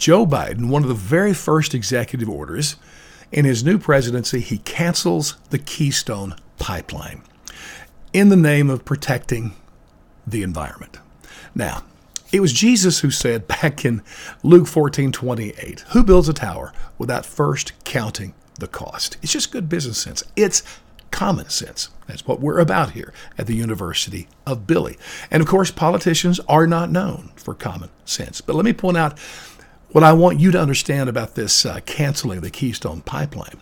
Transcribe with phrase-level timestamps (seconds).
[0.00, 2.76] Joe Biden, one of the very first executive orders
[3.30, 7.20] in his new presidency, he cancels the Keystone Pipeline
[8.14, 9.52] in the name of protecting
[10.26, 10.96] the environment.
[11.54, 11.84] Now,
[12.32, 14.02] it was Jesus who said back in
[14.42, 19.18] Luke 14 28, Who builds a tower without first counting the cost?
[19.20, 20.24] It's just good business sense.
[20.34, 20.62] It's
[21.10, 21.90] common sense.
[22.06, 24.96] That's what we're about here at the University of Billy.
[25.30, 28.40] And of course, politicians are not known for common sense.
[28.40, 29.18] But let me point out
[29.92, 33.60] what I want you to understand about this uh, canceling the Keystone Pipeline.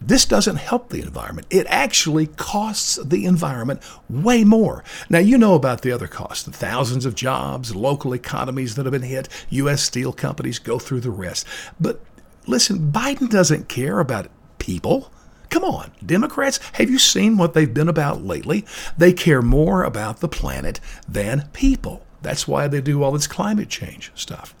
[0.00, 1.46] This doesn't help the environment.
[1.50, 4.84] It actually costs the environment way more.
[5.08, 8.92] Now, you know about the other costs the thousands of jobs, local economies that have
[8.92, 9.82] been hit, U.S.
[9.82, 11.46] steel companies go through the rest.
[11.80, 12.00] But
[12.46, 15.10] listen, Biden doesn't care about people.
[15.50, 18.64] Come on, Democrats, have you seen what they've been about lately?
[18.98, 22.04] They care more about the planet than people.
[22.22, 24.54] That's why they do all this climate change stuff.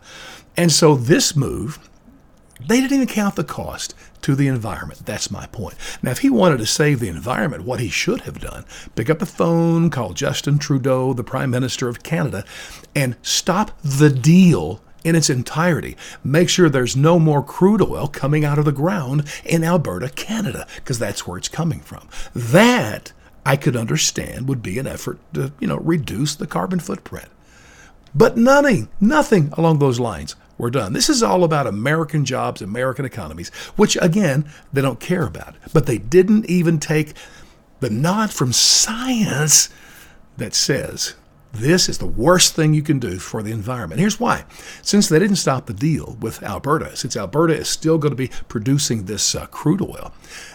[0.56, 1.78] And so this move,
[2.66, 5.04] they didn't even count the cost to the environment.
[5.04, 5.74] That's my point.
[6.02, 9.18] Now, if he wanted to save the environment, what he should have done, pick up
[9.18, 12.44] the phone, call Justin Trudeau, the Prime Minister of Canada,
[12.94, 15.96] and stop the deal in its entirety.
[16.24, 20.66] Make sure there's no more crude oil coming out of the ground in Alberta, Canada,
[20.74, 22.08] because that's where it's coming from.
[22.34, 23.12] That
[23.46, 27.28] I could understand would be an effort to, you know, reduce the carbon footprint.
[28.16, 30.92] But nothing, nothing along those lines were done.
[30.92, 35.54] This is all about American jobs, American economies, which again, they don't care about.
[35.72, 37.12] But they didn't even take
[37.78, 39.68] the nod from science
[40.36, 41.14] that says
[41.56, 44.00] this is the worst thing you can do for the environment.
[44.00, 44.44] Here's why.
[44.82, 48.30] Since they didn't stop the deal with Alberta, since Alberta is still going to be
[48.48, 50.12] producing this uh, crude oil,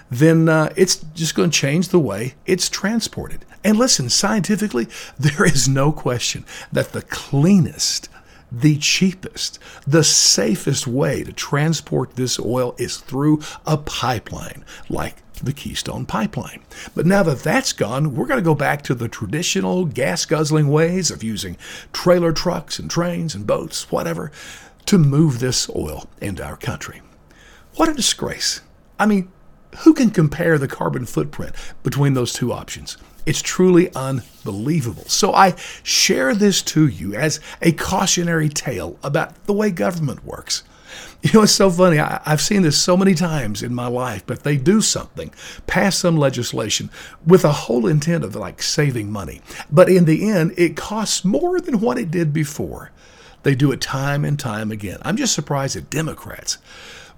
[0.10, 3.46] then uh, it's just going to change the way it's transported.
[3.64, 4.88] And listen, scientifically,
[5.20, 8.10] there is no question that the cleanest,
[8.52, 15.54] the cheapest, the safest way to transport this oil is through a pipeline like the
[15.54, 16.64] Keystone Pipeline.
[16.94, 20.68] But now that that's gone, we're going to go back to the traditional gas guzzling
[20.68, 21.58] ways of using
[21.94, 24.32] trailer trucks and trains and boats, whatever,
[24.86, 27.02] to move this oil into our country.
[27.76, 28.62] What a disgrace.
[29.00, 29.32] I mean,
[29.80, 32.98] who can compare the carbon footprint between those two options?
[33.26, 35.06] It's truly unbelievable.
[35.06, 40.64] So I share this to you as a cautionary tale about the way government works.
[41.22, 42.00] You know, it's so funny.
[42.00, 45.32] I, have seen this so many times in my life, but they do something,
[45.68, 46.90] pass some legislation
[47.26, 49.42] with a whole intent of like saving money.
[49.72, 52.90] But in the end, it costs more than what it did before.
[53.44, 54.98] They do it time and time again.
[55.04, 56.58] I'm just surprised that Democrats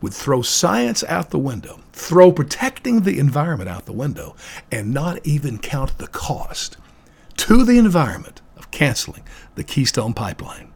[0.01, 4.35] would throw science out the window, throw protecting the environment out the window,
[4.71, 6.75] and not even count the cost
[7.37, 9.23] to the environment of canceling
[9.55, 10.72] the Keystone Pipeline.